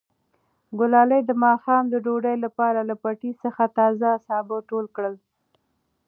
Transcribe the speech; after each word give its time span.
ګلالۍ 0.79 1.21
د 1.25 1.31
ماښام 1.45 1.83
د 1.89 1.95
ډوډۍ 2.05 2.35
لپاره 2.45 2.79
له 2.89 2.95
پټي 3.03 3.31
څخه 3.43 3.63
تازه 3.77 4.09
سابه 4.27 4.57
ټول 4.69 4.85
کړل. 4.95 5.15